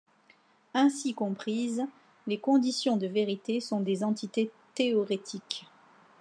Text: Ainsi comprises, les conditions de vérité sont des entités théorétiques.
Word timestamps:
Ainsi 0.73 1.13
comprises, 1.13 1.83
les 2.25 2.39
conditions 2.39 2.97
de 2.97 3.05
vérité 3.05 3.59
sont 3.59 3.81
des 3.81 4.03
entités 4.03 4.49
théorétiques. 4.73 5.67